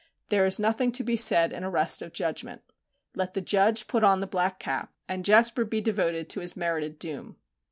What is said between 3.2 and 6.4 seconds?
the judge put on the black cap, and Jasper be devoted to